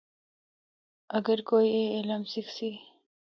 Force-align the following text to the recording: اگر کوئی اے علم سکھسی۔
اگر 1.17 1.39
کوئی 1.49 1.67
اے 1.75 1.83
علم 1.99 2.21
سکھسی۔ 2.31 2.71